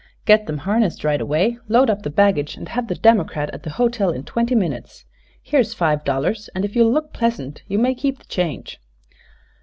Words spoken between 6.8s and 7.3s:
look